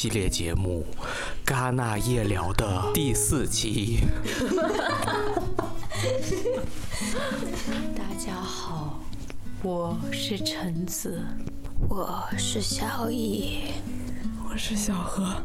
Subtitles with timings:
[0.00, 0.86] 系列节目
[1.52, 3.98] 《戛纳夜聊》的第四期。
[7.96, 9.00] 大家好，
[9.60, 11.20] 我是橙子，
[11.88, 13.72] 我是小易，
[14.48, 15.42] 我是小何。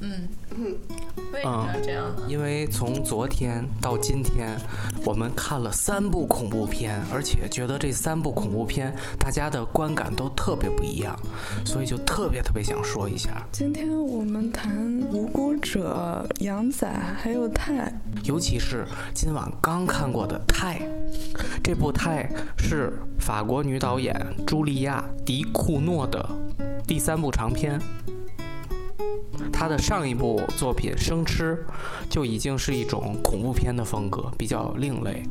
[0.00, 0.76] 嗯嗯，
[1.32, 2.22] 为什么要这样呢？
[2.28, 4.58] 因为从昨天到今天，
[5.04, 11.18] 我们看了三部恐怖片，而且觉得这三部恐怖片大家的观感都特别不一样，
[11.64, 13.42] 所以就特别特别想说一下。
[13.50, 14.72] 今天我们谈
[15.10, 16.86] 《无辜者》、《羊仔》
[17.22, 17.90] 还有《泰》，
[18.26, 20.80] 尤其是今晚刚看过的《泰》，
[21.62, 22.28] 这部《泰》
[22.62, 24.14] 是法国女导演
[24.46, 26.28] 茱莉亚·迪库诺的
[26.86, 27.80] 第三部长片。
[29.52, 31.56] 他的上一部作品《生吃》
[32.10, 35.22] 就已经是一种恐怖片的风格，比较另类。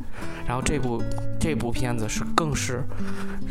[0.45, 1.01] 然后这部
[1.39, 2.83] 这部片子是更是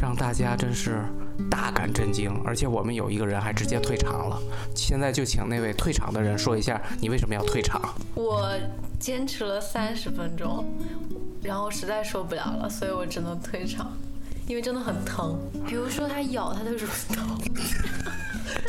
[0.01, 1.03] 让大家真是
[1.51, 4.39] 大感震惊，而且我们有一个人还直接退场了。
[4.75, 7.81] 现在就请那位退场的人说一下，你为什么要退场？
[8.15, 8.53] 我
[8.99, 10.65] 坚持了三十分钟，
[11.43, 13.91] 然后实在受不了了，所以我只能退场，
[14.47, 15.39] 因为真的很疼。
[15.67, 17.37] 比如说他咬他的乳头。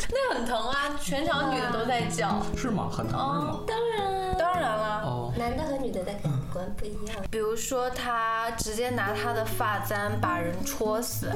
[0.12, 0.98] 那很疼啊！
[1.00, 2.88] 全场女的都在叫，是吗？
[2.90, 3.60] 很疼是吗？
[3.66, 5.02] 当然，当然啦。
[5.04, 7.16] 哦，男的和女的的感官不一样。
[7.30, 11.28] 比如说，他直接拿他的发簪把人戳死，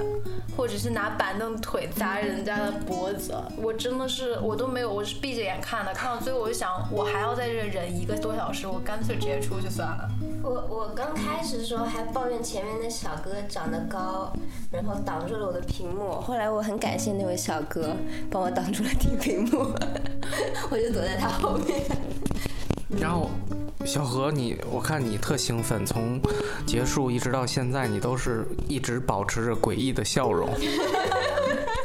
[0.56, 3.34] 或者是拿板凳腿砸人家的脖子。
[3.56, 5.92] 我真的是，我都没有，我是闭着眼看的。
[5.92, 10.08] 看到最后，我就想，我还要在这忍一个多小时，我干脆直接出去算了。
[10.40, 14.32] 我我刚开始的时候还抱怨前面那小哥长得高，
[14.70, 16.12] 然后挡住了我的屏幕。
[16.20, 17.94] 后来我很感谢那位小哥
[18.30, 18.88] 帮我挡住了
[19.20, 19.58] 屏幕，
[20.70, 21.82] 我就躲在他后面。
[22.98, 23.28] 然后，
[23.84, 26.20] 小何，你我看你特兴奋，从
[26.66, 30.50] 结束一直到现在，你都是一直保持着诡异的笑容。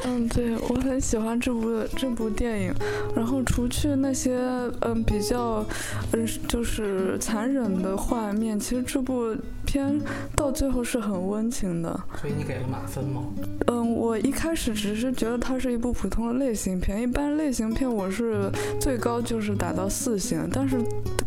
[0.06, 2.74] 嗯，对我很喜欢这部这部电影，
[3.16, 4.38] 然后除去那些
[4.82, 5.66] 嗯比较
[6.12, 10.00] 嗯就是残忍的画面，其实这部片
[10.36, 11.98] 到最后是很温情的。
[12.20, 13.24] 所以你给了满分吗？
[13.68, 20.78] 嗯，我一开始只是觉得它是一部普通的类型片，一般类型片我是最高就是打到四星，但是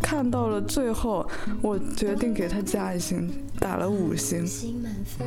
[0.03, 1.27] 看到了最后，
[1.63, 3.29] 我决定给它加一星，
[3.59, 4.47] 打了五星。
[4.47, 5.27] 星满分。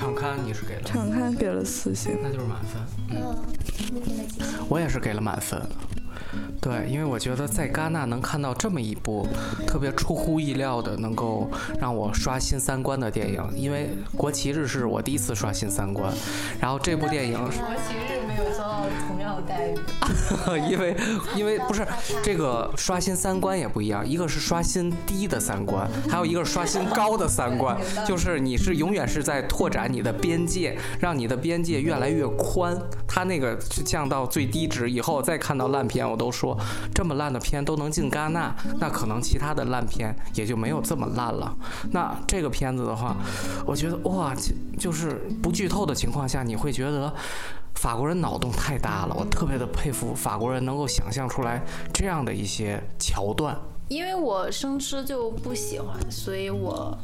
[0.00, 0.82] 场刊你是给了？
[0.82, 2.80] 场刊给了四星，那就是满分。
[3.10, 3.36] 嗯，
[3.92, 4.46] 你给了几星？
[4.66, 5.60] 我也是给了满分。
[6.58, 9.28] 对，因为我觉得在戛纳能看到这么一部
[9.66, 13.44] 特别出乎意料的，能够让我刷新三观的电影。
[13.54, 16.10] 因为国旗日是我第一次刷新三观，
[16.58, 19.74] 然后这部电影国旗日没有遭到同样的待遇。
[20.70, 20.96] 因为
[21.36, 21.86] 因为不是
[22.22, 27.76] 这个刷新三观也不一样，一个是刷新低的三观，还有一个是刷新高的三观，
[28.06, 32.76] 就是你是永远是在拓展你的边界，让你的边界越来越宽。
[33.06, 36.56] 它那个是降到最低值，以后再看到烂片，我都说
[36.94, 41.54] 这么烂的片都能进戛纳，那可能其他的烂片也就没有这么烂了。
[41.92, 43.16] 那这个片子的话，
[43.66, 44.32] 我觉得哇，
[44.78, 47.12] 就是不剧透的情况下，你会觉得。
[47.74, 53.56] 法国人脑洞太大了，我特别的佩服法国人能够想象出来这样的一些桥段。
[53.88, 56.96] 因为我生吃就不喜欢，所以我。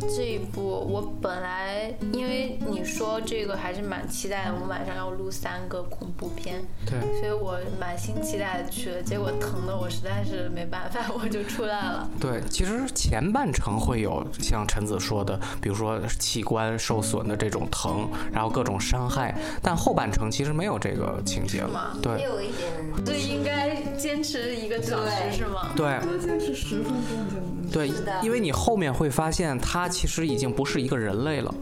[0.00, 12.08] 这一部我本来因为你说这个还是蛮期待的，我们晚上要录三个恐怖片，对，所以我满心期待的去了，结果疼的我实在是没办法， 我就出来了。
[12.20, 21.96] 对，其实前半程会有像陈子说的，比如说器官受损的这种疼，然后各种伤害，但后半程其实没有这个情节了。
[22.02, 22.70] 对，有一点。
[23.04, 25.70] 这应该坚持一个小时是吗？
[25.74, 27.70] 对，多坚持十分钟就能。
[27.72, 27.90] 对，
[28.22, 29.85] 因为你后面会发现他。
[29.86, 31.54] 他其实已经不是一个人类了。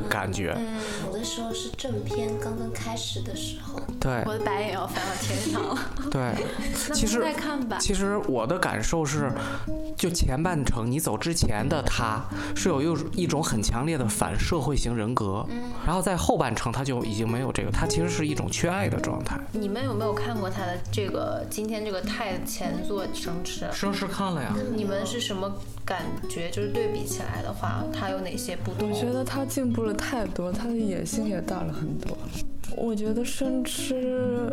[0.00, 0.54] 的感觉。
[0.56, 3.80] 嗯，有的时候是正片刚刚开始的时候。
[4.00, 5.78] 对，我的白眼要翻到天上了。
[6.10, 6.34] 对，
[6.94, 7.78] 其实再看吧。
[7.80, 9.32] 其实我的感受是，
[9.96, 12.22] 就前半程你走之前的他
[12.54, 15.44] 是有一一种很强烈的反社会型人格，
[15.84, 19.38] 然后在后半程他就已经没有这个，他其实是一种缺爱的状态。
[19.52, 23.64] 你们有没有看过他的这个今天这个太前作《生吃》？
[23.72, 24.54] 生吃看了呀。
[24.74, 25.52] 你们是什么
[25.84, 26.50] 感觉？
[26.50, 28.90] 就是对比起来的话，他有哪些不同？
[28.90, 32.18] 我觉得他进步了太多，他的野心也大了很多。
[32.76, 34.52] 我觉得生吃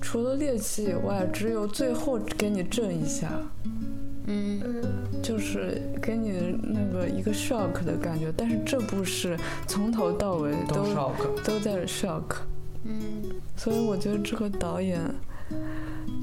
[0.00, 3.30] 除了猎奇以外，只有最后给你震一下，
[4.26, 4.60] 嗯，
[5.22, 8.30] 就是给你那个一个 shock 的感觉。
[8.36, 10.84] 但是这部是从头到尾都
[11.42, 12.36] 都在 shock，
[12.84, 13.00] 嗯，
[13.56, 15.00] 所以我觉得这个导演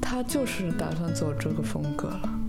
[0.00, 2.41] 他就是打算走这个风格了，嗯，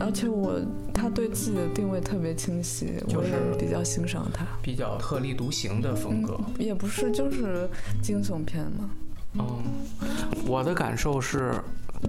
[0.00, 0.58] 而且我
[0.94, 4.46] 他对自己的定位特别清晰，我就是也比较欣赏他。
[4.62, 6.40] 比较特立独行的风格。
[6.58, 7.68] 也不是，就是
[8.02, 8.90] 惊悚片嘛。
[9.34, 9.62] 嗯，
[10.46, 11.54] 我的感受是，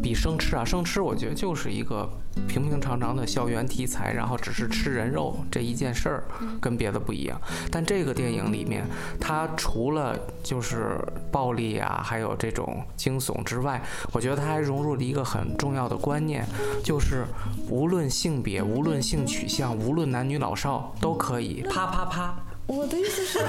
[0.02, 2.10] 比生吃啊，生吃我觉得就是一个
[2.48, 6.24] 平平常常的校园题材，然后只是吃人肉这一件事儿，
[6.62, 7.40] 跟别的不一样。
[7.70, 8.86] 但这个电影里面，
[9.20, 10.98] 它除了就是
[11.32, 13.82] 暴力啊，还有这种惊悚之外，
[14.14, 16.46] 我觉得它还融入了一个很重要的观念，
[16.84, 17.26] 就是
[17.70, 22.34] 无论性别、无论性取向、无论男女老少，都可以啪啪啪。
[22.68, 23.40] 我的意思是，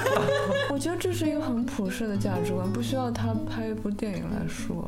[0.69, 4.85] 我觉得这是一个很普世的价值观，不需要他拍一部电影来说。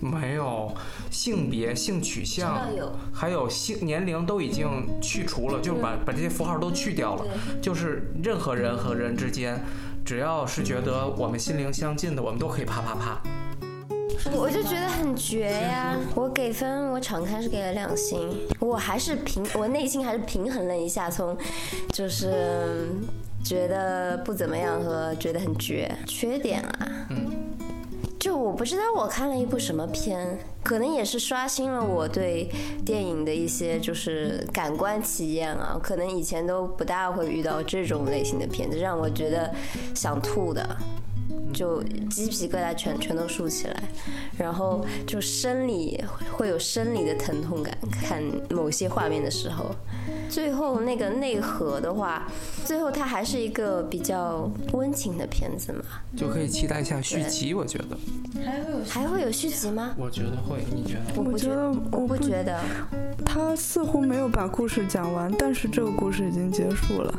[0.00, 0.72] 没有
[1.10, 2.68] 性别、性取向
[3.12, 4.68] 还有性年龄都已经
[5.00, 7.24] 去除了，就是把把这些符号都去掉了，
[7.60, 9.58] 就是任何人和人之间，
[10.04, 13.20] 只要是觉得我们心灵相近的，我们都可以啪啪啪。
[14.32, 15.96] 我就觉得很绝呀！
[16.14, 21.36] 我给分，我敞开是给了两星，我还是平，我内心还是平衡了一下，从
[21.92, 23.06] 就是嗯
[23.44, 25.94] 觉得不怎么样和觉得很绝。
[26.06, 26.88] 缺点啊，
[28.18, 32.50] 就我不知道我看了一部什么片，可能也是刷新了我对
[32.84, 39.54] 电影的一些就是感官体验啊，可能以前都不大会遇到这种类型的片子，让我觉得
[39.94, 40.76] 想吐的。
[41.52, 43.82] 就鸡皮疙瘩全全都竖起来，
[44.36, 46.02] 然后就生理
[46.32, 49.74] 会有生理的疼痛感，看某些画面的时候。
[50.28, 52.26] 最后那个内核的话，
[52.64, 55.82] 最后它还是一个比较温情的片子嘛。
[56.16, 57.96] 就可以期待一下续集，我觉得，
[58.44, 59.94] 还会有还会有续集吗？
[59.98, 61.14] 我觉得会，你觉得？
[61.16, 62.60] 我不觉得我不觉得。
[63.24, 67.14] 他似乎没有把故事讲完，但是这个故事已经结束了。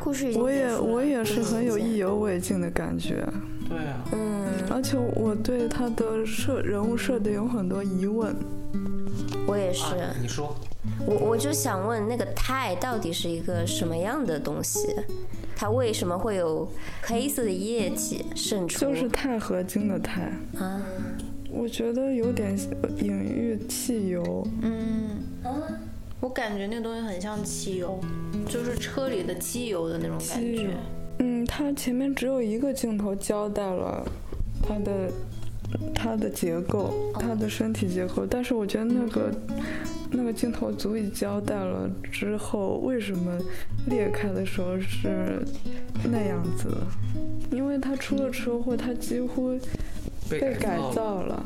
[0.00, 1.94] 故事已经我也结束了我也是很有意。
[1.94, 3.26] 意犹未尽的感觉，
[3.68, 8.34] 对啊，嗯，而且我对他的设人物设定有很多疑问。
[9.46, 9.84] 我也是。
[9.84, 10.56] 啊你说，
[11.06, 14.94] 我我就想问，那个钛到底是一个什么样的东西？
[15.54, 16.68] 它为什么会有
[17.02, 18.80] 黑色的液体渗出？
[18.80, 20.82] 就是钛合金的钛，啊，
[21.50, 22.58] 我觉得有点
[22.98, 24.46] 隐喻汽油。
[24.60, 25.48] 嗯啊，
[26.20, 27.98] 我感觉那个东西很像汽油，
[28.46, 30.68] 就是车里的机油的那种感觉。
[31.20, 34.06] 嗯，它前面只有一个镜头交代了
[34.62, 35.10] 它的
[35.94, 39.32] 它的结构，它的身体结构，但是我觉得那个
[40.10, 43.38] 那个镜头足以交代了之后为什么
[43.88, 45.42] 裂开的时候是
[46.04, 46.68] 那样子。
[46.68, 49.58] 的，因为他出了车祸，他几乎
[50.30, 51.44] 被被改，造了。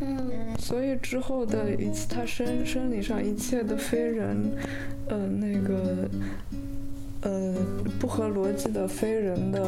[0.00, 4.52] 嗯，所以之后的一次，他生生理上一切的非人，
[5.08, 6.08] 呃，那个，
[7.26, 7.52] 呃，
[7.98, 9.60] 不合逻辑的非人的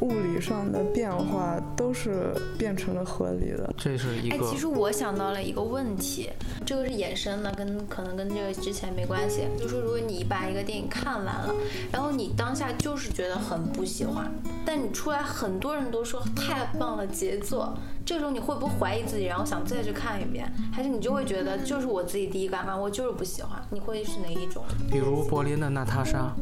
[0.00, 3.72] 物理上的变化，都是变成了合理的。
[3.78, 6.28] 这是一哎，个其实我想到了一个问题，
[6.66, 9.42] 这个是衍生的，跟可能跟这个之前没关系。
[9.56, 11.54] 就是如果你把一个电影看完了，
[11.92, 14.28] 然后你当下就是觉得很不喜欢，
[14.66, 20.52] 但你出来很多人都说太棒了，杰作，这时候你会不会怀疑自己，然后想再去看一遍？
[20.72, 23.62] 还是你就会觉得就是我自己第一感官，我就是不喜欢？
[23.70, 24.64] 你会是哪一种？
[24.90, 26.34] 比如柏林的娜塔莎，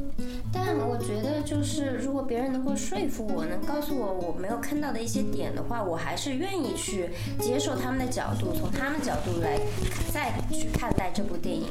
[0.53, 9.59] 但我觉得就是，如果别人能够说服我，能告诉我我没有看到的一些点的话，我还是愿意去接受他们的角度，从他们角度来
[10.13, 11.67] 再去看待这部电影，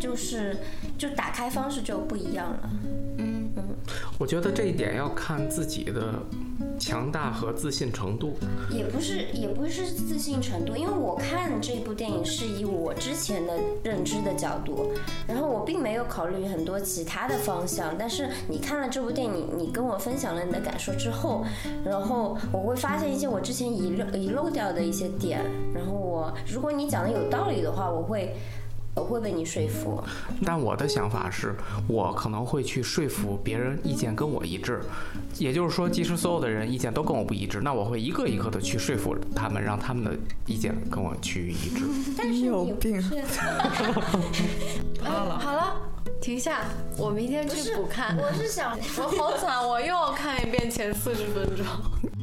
[0.00, 0.56] 就是
[0.98, 2.70] 就打开方式就不一样了。
[3.18, 3.50] 嗯。
[4.18, 6.14] 我觉得这一点要看自己的
[6.78, 8.34] 强大和自信程度。
[8.70, 14.92] 也不是，也不是自信程度，因为我看这部电影是以我之前的认知的角度，
[15.26, 17.94] 然后我并没有考虑很多其他的方向。
[17.98, 21.44] 但是你看了这部电影，你跟我分享了你的感受之后，
[21.84, 25.40] 然后我会发现一些我之前遗漏遗漏掉的一些点，
[25.74, 28.34] 然后我如果你讲的有道理的话，我会
[28.96, 30.02] 我会被你说服。
[30.44, 31.54] 但我的想法是，
[31.88, 34.80] 我可能会去说服别人意见跟我一致，
[35.38, 41.84] 也就是说，即使所有的人意见都跟我不一致，那我会一个一个的去说服他们，让他们的意见跟我趋于一致。
[42.16, 43.16] 但是你有病是
[45.04, 45.76] 哎好了，
[46.20, 46.64] 停下，
[46.96, 48.16] 我明天去补看。
[48.16, 51.64] 我是想我 好惨，我又要看一遍前四十分钟。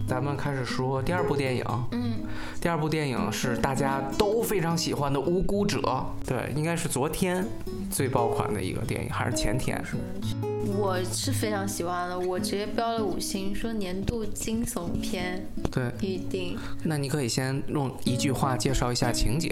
[0.07, 1.65] 咱们开始说第二部电影。
[1.91, 2.19] 嗯，
[2.59, 5.79] 第二部电影是大家都非常喜欢的《无辜者》。
[6.27, 7.45] 对，应该是昨天
[7.89, 9.81] 最爆款的一个电影，还是前天？
[9.85, 10.50] 是吗？
[10.67, 16.57] 我是非常喜欢的，我直接标了五星，说年度惊悚片对，预定。
[16.83, 19.51] 那你可以先用一句话介绍一下情节。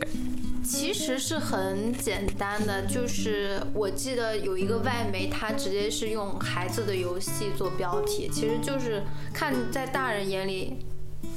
[0.63, 10.85] 其实是很简单的，就是我记得有一个外媒，他直接是用孩子的游戏做标题，其实就是看在大人眼里，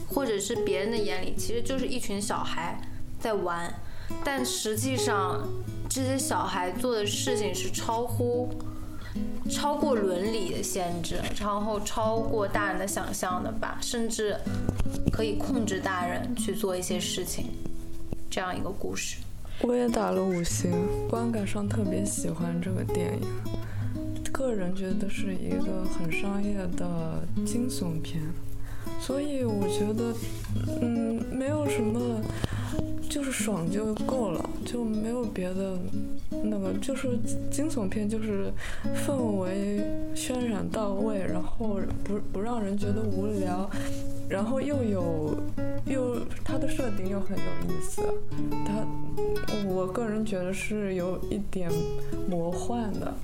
[0.07, 2.79] 或者是别人的眼里，其实就是一群小孩
[3.19, 3.73] 在玩，
[4.23, 5.49] 但实际上
[5.89, 8.51] 这些小孩做的事情是超乎、
[9.51, 14.37] 超过伦理的限制，然后超过大人的想象的吧，甚至
[15.13, 17.47] 可以控制大人去做一些事情，
[18.31, 19.17] 这样一个故事。
[19.61, 20.73] 我也打了五星，
[21.09, 23.29] 观感上特别喜欢这个电影，
[24.33, 28.21] 个人觉得是一个很商业的惊悚片，
[29.01, 30.15] 所以我觉得，
[30.81, 32.21] 嗯，没有什么，
[33.09, 35.79] 就是爽就够了，就没有别的，
[36.45, 37.19] 那个就是
[37.51, 38.53] 惊悚片，就是
[39.07, 39.81] 氛围
[40.15, 43.69] 渲染到位，然后不不让人觉得无聊，
[44.29, 45.37] 然后又有
[45.87, 48.03] 又它的设定又很有意思，
[48.67, 48.87] 它
[49.67, 51.71] 我个人觉得是有一点
[52.29, 53.15] 魔幻的。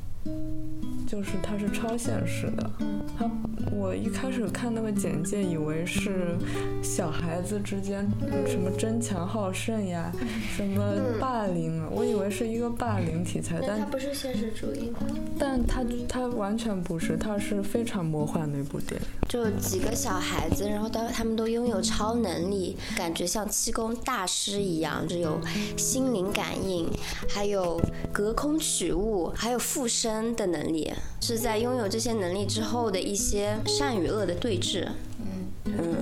[1.09, 2.71] 就是它是超现实的，
[3.19, 3.31] 它
[3.73, 6.37] 我一开始看那个简介，以为是
[6.83, 8.07] 小孩子之间
[8.47, 10.12] 什么争强好胜呀，
[10.55, 10.83] 什么
[11.19, 14.99] 霸凌，我以为是一个霸凌题材，但它不是现实主义吗？
[15.38, 19.07] 但它它完全不是，它是非常魔幻的一部电影。
[19.29, 25.41] 就几个小孩子，然后都他们都拥有超能力，感觉像气功大师一样，就有
[25.77, 26.87] 心灵感应，
[27.31, 27.81] 还有
[28.12, 30.93] 隔空取物，还有附身的能力。
[31.21, 34.88] 是在拥有这些能力之后的一些善与恶的对峙。
[35.19, 35.25] 嗯。
[35.64, 35.97] 嗯，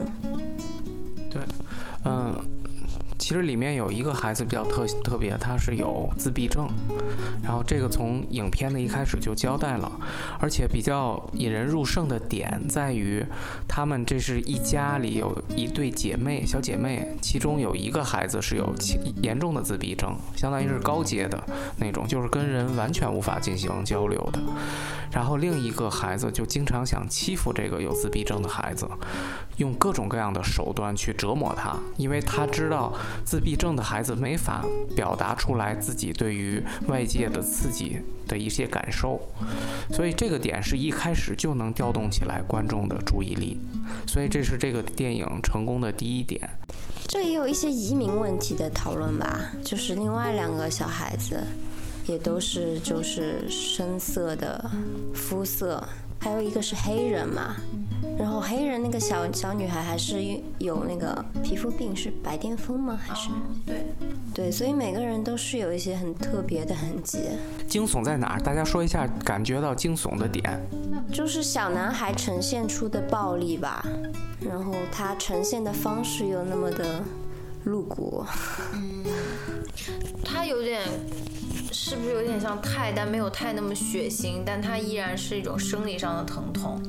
[1.31, 1.43] 对，
[2.05, 2.35] 嗯，
[3.27, 6.69] 其实里面有一个孩子比较特特别，他是有自闭症，
[7.43, 9.91] 然后这个从影片的一开始就交代了，
[10.39, 13.27] 而且比较引人入胜的点在于，
[13.67, 18.73] 他们这是一家里有一对姐妹，小姐妹，其中有一个孩子是有
[19.21, 21.43] 严重的自闭症，相当于是高阶的
[21.79, 24.39] 那种，就是跟人完全无法进行交流的。
[25.11, 28.87] 然后另一个孩子就经常想欺负这个有自闭症的孩子，
[29.57, 32.93] 用各种各样的手段去折磨他，因为他知道
[33.25, 39.21] 自闭症的孩子没法表达出来自己对于外界的刺激的一些感受，
[39.91, 43.59] 所以这个点是一开始就能调动起来观众的注意力，
[44.07, 46.49] 所以这是这个电影成功的第一点。
[47.09, 51.43] 这也有一些移民问题的讨论吧，就是另外两个小孩子。
[52.09, 54.71] 也都是就是深色的
[55.13, 55.83] 肤色，
[56.21, 57.57] 还有一个是黑人嘛，
[58.19, 60.23] 然后黑人那个小小女孩还是
[60.59, 62.99] 有那个皮肤病，是白癜风吗？
[63.01, 63.29] 还是
[63.67, 63.87] 对
[64.35, 67.19] 对，所以每个人都是有一些很特别的痕迹。
[67.69, 68.41] 惊悚在哪儿？
[68.41, 70.61] 大家说一下感觉到惊悚的点。
[71.13, 73.85] 就是小男孩呈现出的暴力吧，
[74.41, 77.03] 然后他呈现的方式又那么的
[77.65, 78.25] 露骨。
[78.73, 79.05] 嗯，
[80.25, 80.81] 他有点。
[81.73, 86.81] 是不是有点像泰，但没有泰那么血腥，但它依然是一种生理上的疼痛。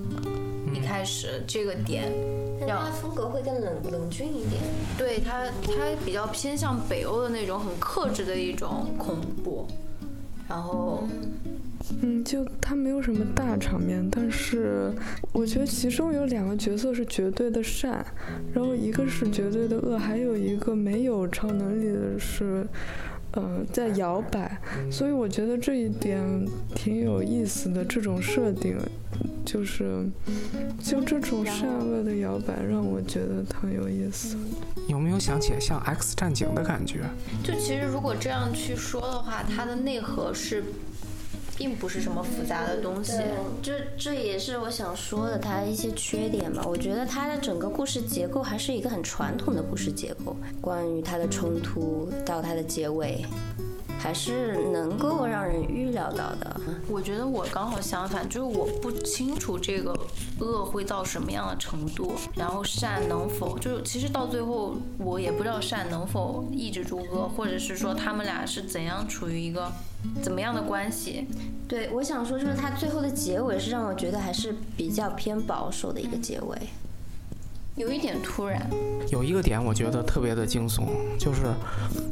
[0.78, 2.12] 一开始这个点，
[2.60, 4.62] 但它风格会更冷冷峻一点。
[4.96, 5.72] 对他，他
[6.06, 9.66] 比较偏向北欧的那种很克制的一种恐怖。
[10.48, 11.04] 然后，
[12.02, 14.94] 嗯，就他没有什么大场面，但是
[15.34, 18.06] 我觉得其中有两个角色是绝对的善，
[18.54, 22.68] 然后一个是绝对的恶，还有一个没有超能力的是。
[23.34, 24.58] 嗯，在摇摆，
[24.90, 26.20] 所以我觉得这一点
[26.74, 27.86] 挺有意思的。
[27.86, 28.76] 这种设定，
[29.48, 30.06] 就是
[30.84, 34.36] 就这种善恶的摇摆，让我觉得很有意思。
[34.88, 37.06] 有没有想起像《X 战警》的感觉？
[37.44, 40.64] 就其实如果这样去说的话，它的内核是。
[41.58, 43.14] 并不是什么复杂的东西，
[43.64, 46.64] 这这也是我想说的，它一些缺点吧。
[46.68, 53.26] 我觉得它的整个故事结构还是一个很传统的故事结构，关于它的冲突到它的结尾。
[54.00, 56.62] 还是能够让人预料到的。
[56.88, 59.94] 我觉得我刚好相反，就是我不清楚这个
[60.40, 69.72] 恶会到什么样的程度，然后善能否，就是其实到最后我也不知道善能否抑制住恶，或者是说他们俩是怎样处于一个
[70.22, 71.28] 怎么样的关系。
[71.68, 76.58] 对，我想说就是它最后的结尾是让我觉得还是比较偏保守的一个结尾。
[77.78, 78.68] 有一点突然，
[79.12, 80.88] 有一个点我觉得特别的惊悚，
[81.20, 81.44] 就是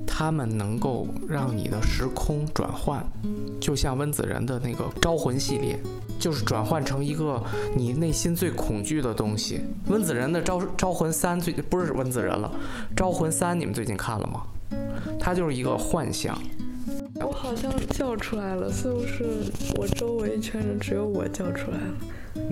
[0.06, 3.04] 他们能够让你的时空转换，
[3.60, 5.76] 就像温子仁的那个招魂系列，
[6.20, 7.44] 就是转换成一个
[7.76, 9.60] 你内心最恐惧的东西。
[9.88, 12.52] 温子仁的招招魂三最不是温子仁了，
[12.96, 14.44] 招魂三你们最近看了吗？
[15.20, 16.40] 它就是一个幻象。
[17.22, 19.26] 我好像叫出来了，似乎是
[19.78, 21.98] 我周围一圈人只有我叫出来了？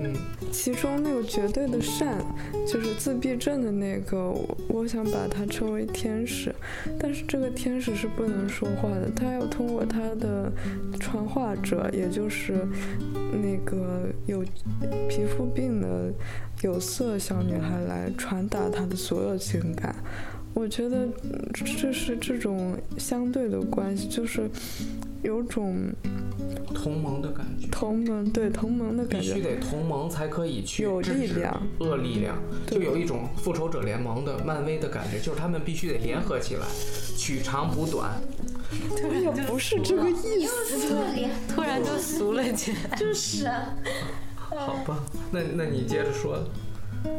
[0.00, 0.14] 嗯，
[0.50, 2.24] 其中那个绝对的善，
[2.66, 4.34] 就是自闭症的那个，
[4.68, 6.54] 我想把它称为天使，
[6.98, 10.50] 但是这个天使是不能说话的，他要通过他的
[10.98, 12.66] 传话者，也就是
[13.12, 14.42] 那个有
[15.06, 16.10] 皮肤病的
[16.62, 19.94] 有色小女孩来传达他的所有情感。
[20.54, 24.48] 我觉得嗯这是这种相对的关系，就是
[25.22, 25.92] 有种
[26.72, 27.66] 同盟的感觉。
[27.70, 29.42] 同盟对同盟的感觉必须。
[29.42, 36.66] 得同盟才可以去有制止力量恶力量，就有一种复仇者联盟的漫威的感觉，就是他们必须得联合起来，
[37.16, 38.12] 取长补短。
[39.20, 40.88] 也不是这个意思。
[41.48, 42.96] 突然就俗了起来。
[42.96, 43.74] 就是啊，
[44.48, 46.38] 好吧，那那你接着说。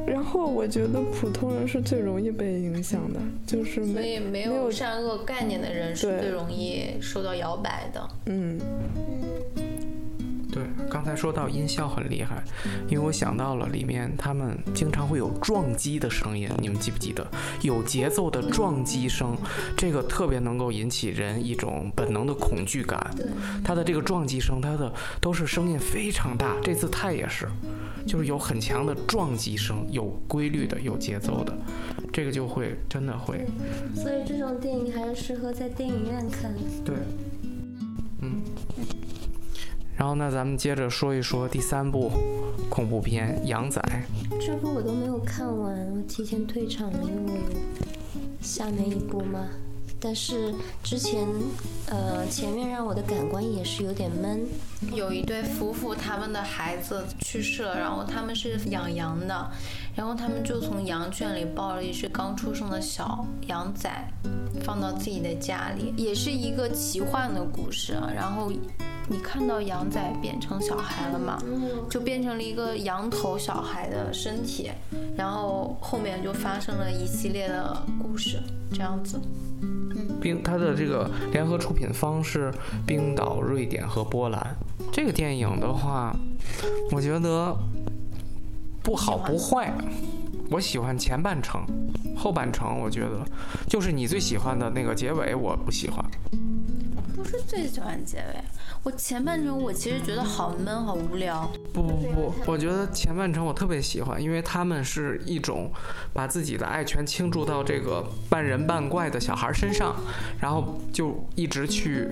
[0.06, 8.08] 然后我觉得普通人是最容易被影响的，就是所没以没有善恶概念的人是最容易受到摇摆的。
[8.26, 8.60] 嗯，
[10.56, 12.42] 对，刚才说到音效很厉害，
[12.88, 17.28] 因为我想到了里面他们经常会有撞击的声音，你们记不记得？
[17.62, 19.36] 有节奏的撞击声，
[19.76, 23.14] 这个特别能够引起人一种本能的恐惧感。
[23.66, 27.50] 它的这个撞击声，它的都是声音非常大，这次它也是，
[28.08, 31.54] 就是有很强的撞击声，有规律的，有节奏的，
[32.14, 33.46] 这个就会真的会，
[33.94, 36.50] 所以这种电影还是适合在电影院看。
[36.86, 37.35] 对，嗯。
[39.98, 42.12] 然后呢，咱们接着说一说第三部
[42.70, 43.82] 恐怖片《羊仔》。
[44.46, 49.48] 这部我都没有看完，我提前退场了，因为我有下面一部嘛。
[49.98, 51.26] 但是之前，
[51.88, 54.46] 呃，前面让我的感官也是有点闷。
[54.94, 59.50] 有一对夫妇，他们的孩子去世了，然后他们是养羊的，
[59.96, 63.90] 然后他们就从羊圈里抱了一只刚出生的小羊仔，
[64.64, 68.12] 放到自己的家里，也是一个奇幻的故事啊。
[68.14, 68.52] 然后
[69.08, 71.38] 你看到羊仔变成小孩了吗？
[71.90, 74.72] 就变成了一个羊头小孩的身体，
[75.16, 78.40] 然后后面就发生了一系列的故事，
[78.72, 79.20] 这样子。
[80.20, 82.52] 冰，它的这个联合出品方是
[82.86, 84.56] 冰岛、瑞典和波兰。
[84.92, 86.16] 这个电影的话，
[86.92, 87.56] 我觉得
[88.82, 89.72] 不好不坏。
[90.50, 91.64] 我喜欢前半程，
[92.16, 93.26] 后半程我觉得
[93.68, 96.04] 就是你最喜欢的那个结尾，我不喜欢。
[97.16, 98.44] 不是最喜欢结尾，
[98.84, 101.50] 我前半程我其实觉得好闷，好无聊。
[101.74, 105.72] 不不不，我觉得前半程我特别喜欢，因为他们是一种
[106.14, 109.96] 把自己的爱全倾注到这个半人半怪的小孩身上，
[110.42, 112.10] 然后就一直去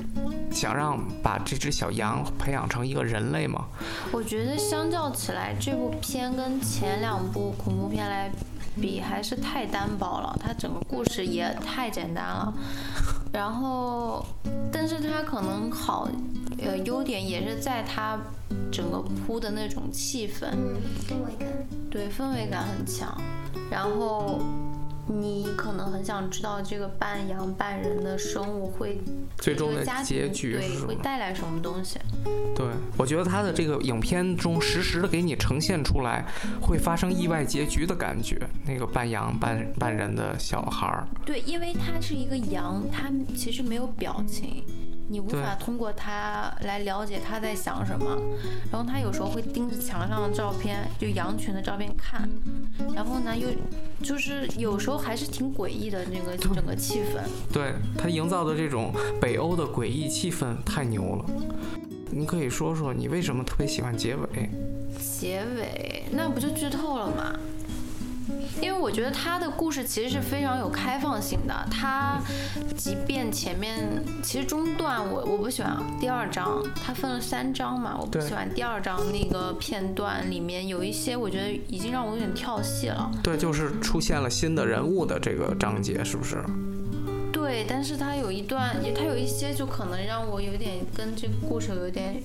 [0.50, 3.66] 想让把这只小羊培养成一个人类嘛。
[4.14, 8.32] 我觉得相较起来，这部片跟前两部恐怖片来
[8.82, 10.38] 比，还是太单薄了。
[10.40, 12.54] 它整个故事也太简单了，
[13.32, 14.26] 然后，
[14.72, 16.10] 但是它可能好，
[16.60, 18.20] 呃，优点也是在它
[18.72, 20.76] 整个铺的那种气氛，嗯，
[21.08, 21.48] 氛围感。
[21.90, 23.16] 对，氛围感很强。
[23.70, 24.40] 然后
[25.08, 29.00] 你可能很想知道这个半羊半人的生物会
[29.38, 30.96] 最终的这个家庭结局对会？
[30.96, 32.00] 带来什么东西。
[32.56, 36.26] 对，我觉得他的这个影片中实时的给你呈现出来
[36.62, 44.64] 会发生意外结局的感觉，那个半羊半半人的小孩儿，对，因为他是一个羊，他其实没有表情，
[45.10, 48.22] 你无法通过他来了解他在想什么。
[48.72, 52.30] 然后他有时候会盯着墙上的照片，就羊群的照片看，
[52.94, 53.48] 然后呢又
[54.04, 57.24] 就是有时候还是挺诡异的那个整个气氛。
[57.52, 61.26] 对他营造的这种北欧的诡异气氛太牛了。
[62.16, 64.50] 你可以说说你为什么特别喜欢结尾？
[65.00, 67.34] 结尾那不就剧透了吗？
[68.62, 72.20] 因为我觉得他的故事其实是非常有开放性的，他
[72.78, 83.12] 即便前面其实中段我我不喜欢第二章，它分了三章嘛，我不喜欢第二章那个片段里面有一些我觉得已经让我有点跳戏了。
[83.22, 86.38] 对，就是出现了新的人物的这个章节，是不是？
[87.44, 92.24] 对，但是它有一段，也它有一些就可能让我有点跟这个故事有点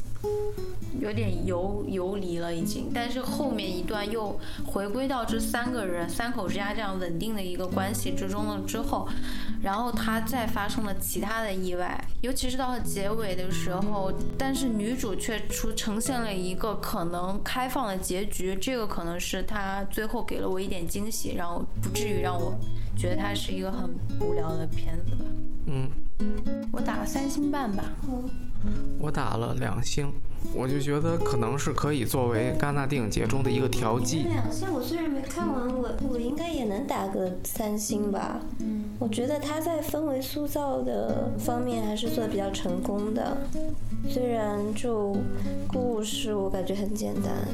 [1.00, 9.08] 有点游游离了已经，但是后面一段又回归到这三个人三口之家这样稳定的一个关系之中了之后，
[9.60, 22.54] 然后他再发生了其他的意外，尤其是到了结尾的时候，但是女主却出呈现了一个可能开放的结局，这个可能是他最后给了我一点惊喜，然后不至于让我
[22.98, 23.88] 觉得它是一个很
[24.20, 25.24] 无聊的片子吧。
[25.66, 25.88] 嗯，
[26.72, 27.84] 我打了三星半吧。
[28.98, 30.12] 我打了两星，
[30.52, 34.24] 我就觉得可能是可以作为戛纳电影节中的一个调剂。
[34.24, 38.40] 两星我虽然没看完，我我应该也能打个三星吧。
[38.58, 43.36] 嗯，我觉得他在氛围塑造的方面还是做的比较成功的，
[44.08, 45.16] 虽然就
[45.68, 47.46] 故事我感觉很简单。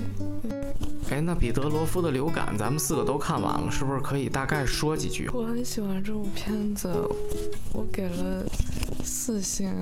[1.15, 5.31] 哎，那彼得罗夫的流感，咱们四个都看完了，是不是可以大概说几句？
[5.33, 6.89] 我很喜欢这部片子，
[7.73, 8.45] 我给了
[9.05, 9.73] 四星。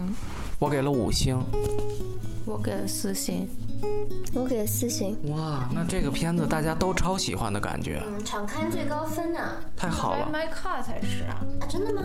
[0.58, 1.42] 我给了五星，
[2.44, 3.48] 我给了四星。
[4.34, 5.16] 我给四星。
[5.34, 9.40] 哇，那这个片子大家都超喜欢的感觉，嗯，场刊最高分呢？
[9.74, 10.28] 太好了。
[10.30, 12.02] My Car 才是啊啊，真的吗？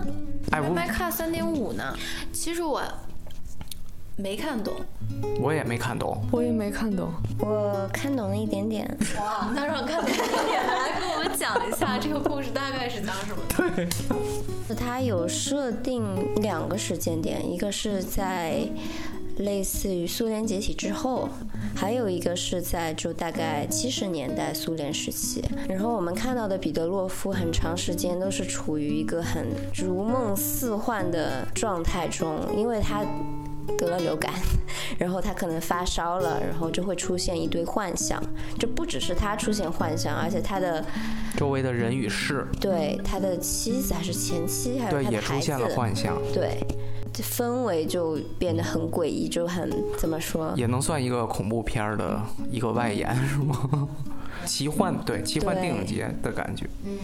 [0.52, 1.94] 哎，我，My Car 三点五呢。
[2.32, 2.82] 其实我
[4.20, 4.74] 没看懂，
[5.40, 6.20] 我也没看懂。
[6.32, 7.14] 我也没看懂。
[7.40, 8.84] 我看懂了一点点。
[9.20, 10.18] 哇，那让看懂一
[10.50, 13.38] 点，来跟我们讲一下这个故事大概是讲什么
[13.76, 13.88] 对。
[14.76, 16.04] 它有设定
[16.42, 18.68] 两个时间点，一个是在
[19.38, 21.30] 类似于苏联解体之后，
[21.76, 25.44] 还有一个是在就大概七十年代苏联时期。
[25.70, 33.06] 然后我们看到的彼得洛夫很长时间都是处于一个很如梦似幻的状态中，因为他。
[33.78, 34.34] 得了流感，
[34.98, 38.22] 然后他可能发烧了，然后就会出现一堆幻象。
[38.58, 40.84] 这不只是他出现幻象，而且他的
[41.36, 46.58] 周围的人与事，对他的妻子还是前妻还是对，他的孩也出现了，幻象，对，
[47.14, 50.54] 这氛围就变得很诡异，就很怎么说？
[50.56, 53.88] 也能算一个恐怖片儿的一个外延，是吗？
[54.48, 56.98] 奇幻，对，奇幻电影节的感觉，嗯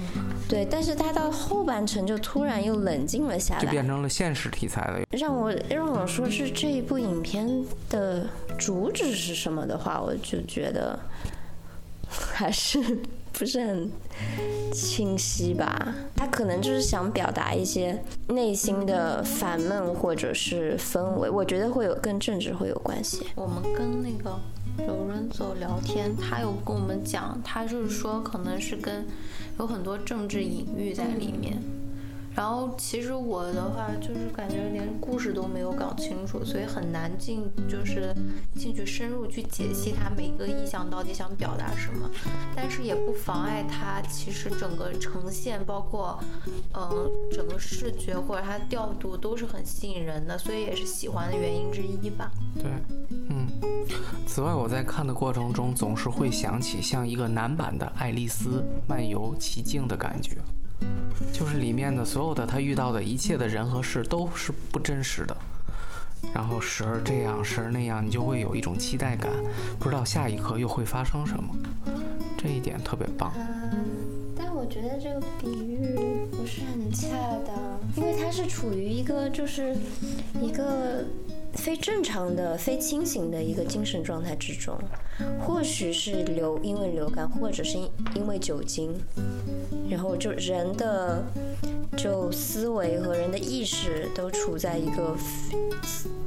[0.47, 4.99] 对，但是他到后半程就突然又冷静了下来就变，成了现实题材了。
[5.11, 8.25] 让我让我说是这一部影片的
[8.57, 10.97] 主旨是什么的话，我就觉得
[12.07, 12.79] 还是
[13.31, 13.91] 不是很
[14.71, 15.93] 清晰吧。
[16.15, 23.27] 他可能就是想表达一些内心的烦闷或者是氛围，我觉得会有跟政治会有关系。
[23.35, 24.39] 我们跟那个
[24.79, 29.05] 有人走聊天，他有跟我们讲，他就是说可能是跟
[29.59, 31.61] 有很多政治隐喻在里面。
[32.35, 38.13] 然后其实我的话就是感觉连故事都没有搞清楚，所以很难进就是
[38.55, 42.09] 进去深入去解析它每个意象到底想表达什么。
[42.55, 46.19] 但是也不妨碍它其实整个呈现，包括
[46.73, 52.31] 嗯、整个视觉或者它调度都是很吸引人的，所以也是喜欢的原因之一吧。
[52.55, 52.65] 对，
[53.29, 53.47] 嗯。
[54.25, 60.37] 此外，我在看的过程中总是会想起像一个男版的《爱丽丝漫游奇境》的感觉，
[61.53, 65.37] 是里面的所有的他遇到的一切的人和事都是不真实的，
[66.33, 69.31] 然后时而这样，时而那样，你就会有一种期待感，
[69.77, 71.55] 不知道下一刻又会发生什么，
[72.35, 73.31] 这一点特别棒。
[73.35, 73.85] 嗯，
[74.35, 77.07] 但我觉得这个比喻不是很恰
[77.45, 77.55] 当，
[77.95, 79.75] 因为它是处于一个就是
[80.41, 81.05] 一个
[81.53, 84.75] 非正常的、非清醒的一个精神状态之中，
[85.39, 88.91] 或许是流因为流感，或者是因因为酒精，
[89.93, 91.23] 然后就人的
[91.95, 95.15] 就思维和人的意识都处在一个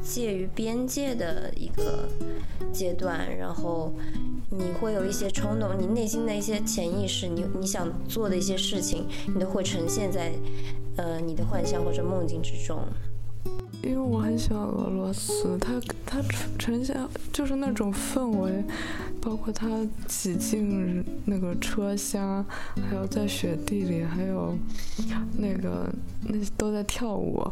[0.01, 2.09] 介于边界的一个
[2.73, 3.93] 阶段，然后
[4.51, 10.33] 你会有一些冲动，你内心的一些潜意识，你你想做的一些事情，你都会呈现在
[10.97, 12.79] 呃你的幻象或者梦境之中。
[13.83, 16.23] 因为我很喜欢俄罗斯，它它
[16.59, 16.97] 呈现
[17.33, 18.65] 就是那种氛围，
[19.21, 19.69] 包括它
[20.07, 22.45] 挤进那个车厢，
[22.89, 24.57] 还有在雪地里，还有
[25.37, 25.93] 那个
[26.23, 27.43] 那都在跳舞，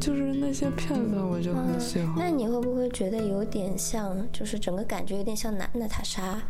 [0.00, 2.14] 就是那些片段我就很喜欢。
[2.16, 6.40] 那你会不会觉得有点像，就是整个感觉有点像娜娜塔莎？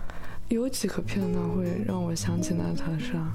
[0.49, 3.33] 有几个片段会让我想起娜塔莎，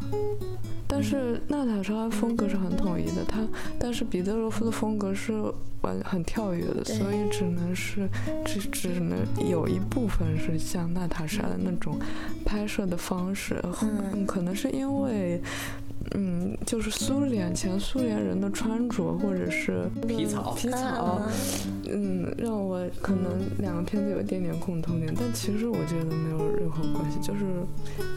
[0.88, 3.46] 但是娜塔莎风格是很统一的，她
[3.80, 5.34] 但是彼得罗夫的风格是
[5.82, 8.08] 完很跳跃的，所以只能是
[8.46, 9.18] 只只能
[9.50, 12.00] 有一部分是像娜塔莎的那种
[12.46, 15.42] 拍摄的方式，嗯可能是因为。
[16.16, 21.22] 嗯，就是苏联前苏联人的穿着，或者是皮草皮草，
[21.88, 27.42] 嗯，让我可能两个片子有一点点共同点，但其实我觉得没有任何关系，就是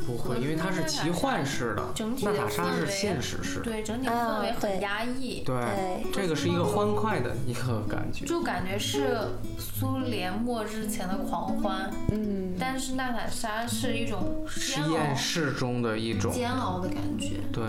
[0.06, 3.64] 不会，因为它是奇幻式的，整体的娜塔莎是氛围现实式的。
[3.64, 8.24] 对，整体氛围很压抑，对，对这个是一个欢快的一个感觉。
[8.24, 9.18] 就感觉是
[9.58, 17.36] 苏联末日前的狂欢，嗯，但是娜塔莎是一种实、验室中的一种，煎熬的感觉。
[17.52, 17.64] 对，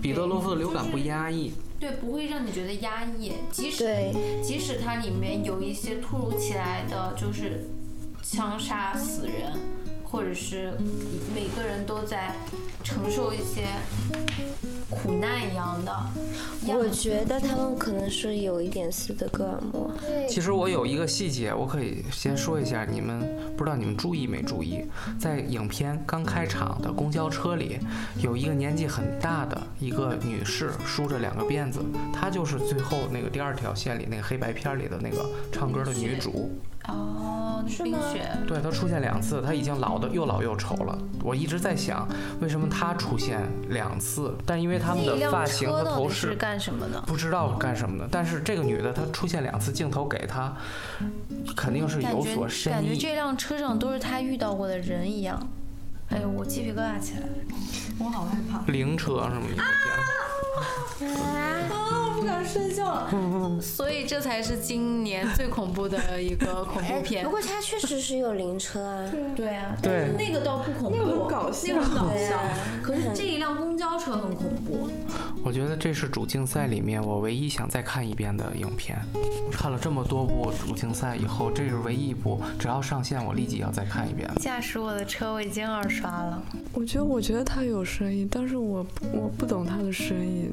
[0.00, 3.84] 彼得罗夫的流感不压抑，对，不会让你觉得压抑，即使，
[4.42, 7.68] 即使它里面有一些突如其来的，就是
[8.22, 9.52] 枪杀死人，
[10.10, 10.72] 或者是
[11.34, 12.34] 每个人都在
[12.82, 13.66] 承受一些
[14.88, 15.92] 苦难一样的。
[16.66, 19.90] 我觉得他们可能是有一点斯德哥尔摩。
[20.28, 23.20] 其实我有一个细节，我可以先说一下，你们
[23.56, 24.84] 不知道你们注意没注意，
[25.18, 27.78] 在影片刚开场的公交车里，
[28.22, 31.80] 有一个年纪很大的一个女士，梳着两个辫子，
[32.12, 36.50] 她就是最后那个第二条线里那个黑白片里的那个唱歌的女主。
[36.88, 38.28] 哦，冰雪。
[38.46, 40.98] 对他出现两次，他已经老的又老又丑了。
[41.22, 42.08] 我一直在想，
[42.40, 44.34] 为什么他出现两次？
[44.46, 47.00] 但因为他们的发型和头饰是干什么的？
[47.02, 48.08] 不知道干什么的。
[48.10, 50.56] 但是这个女的她出现两次镜头给她，
[51.56, 52.74] 肯定是有所深意。
[52.74, 55.38] 感觉这辆车上都是她遇到过的人一样。
[56.10, 57.26] 哎呦，我鸡皮疙瘩起来了，
[57.98, 58.62] 我好害怕。
[58.72, 59.62] 灵车什么的。
[61.06, 61.97] 啊！
[62.18, 63.58] 不敢睡觉了。
[63.60, 67.30] 所以这才是今年最恐怖的一个恐怖片不。
[67.30, 72.58] 过它确实是有灵车啊，对啊，对但是那个倒不恐怖，那个很搞笑，那个很搞笑对啊。
[72.82, 74.88] 可是这一辆公交车很恐怖。
[75.44, 78.98] 我觉得这是主竞赛里面我唯一想再看一遍的影片。
[79.52, 84.28] 看了这么多部主竞赛以后，这是唯一一部只要上线我立即要再看一遍。
[84.40, 86.42] 驾驶我的车，我已经二刷了。
[86.72, 90.50] 我觉得，我觉得它有声音，但是我我不懂它的深意，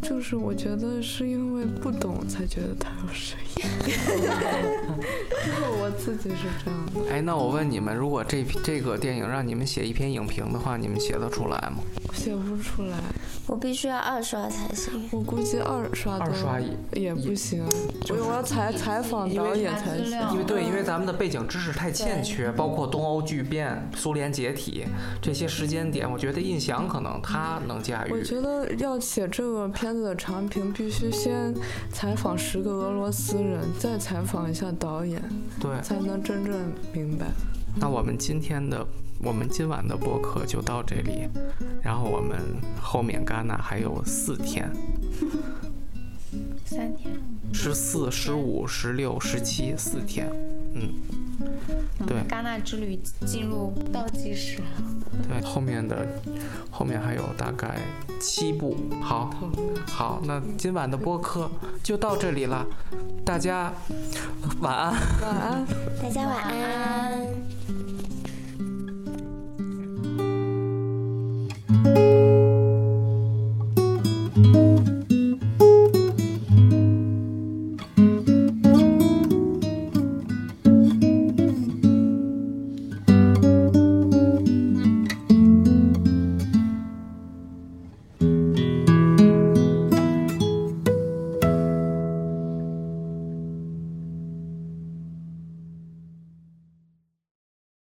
[0.00, 3.90] 就是我觉得是因为不懂才觉得他有声音，就
[5.52, 11.82] 是我自己是这样的，哎，那我问你们，如果这这个电影让你们写一篇影评的话，你们写得出来吗？
[12.12, 12.98] 写不出来，
[13.46, 15.08] 我必须要二刷才行。
[15.10, 17.64] 我估计二刷二刷也也不行，
[18.10, 20.10] 我我要采采访导演才行。
[20.32, 24.84] 因为对，因为咱们的背景知识太欠缺，包括东欧巨变、苏联解体
[25.20, 28.12] 这些时间点，我觉得印象可能他能驾驭。
[28.12, 31.54] 我觉得要写这个片子的长评，必须先
[31.90, 35.22] 采访十个俄罗斯人，再采访一下导演，
[35.60, 36.54] 对，才能真正
[36.92, 37.26] 明白。
[37.74, 38.86] 那我们今天的，
[39.22, 41.28] 我们今晚的播客就到这里，
[41.80, 42.38] 然后我们
[42.80, 44.68] 后面戛纳还有四天，
[46.64, 47.14] 三天。
[47.52, 50.28] 十四、十五、十六、十七，四天。
[50.74, 50.92] 嗯，
[52.04, 54.60] 对戛纳之旅进入倒计时。
[55.28, 56.04] 对，后面的
[56.70, 57.78] 后面还有大概
[58.18, 58.76] 七部。
[59.00, 59.30] 好，
[59.86, 61.48] 好，那今晚的播客
[61.80, 62.66] 就到这里了，
[63.24, 63.72] 大家
[64.60, 64.92] 晚安。
[65.20, 65.66] 晚安。
[66.02, 67.26] 大家晚安。